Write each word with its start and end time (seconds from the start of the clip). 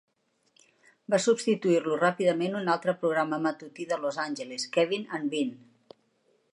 Va 1.13 1.19
substituir-lo 1.25 1.99
ràpidament 2.03 2.57
un 2.61 2.73
altre 2.77 2.97
programa 3.05 3.41
matutí 3.45 3.89
de 3.93 4.01
Los 4.07 4.19
Angeles, 4.27 4.67
'Kevin 4.73 5.07
and 5.21 5.35
Bean'. 5.35 5.55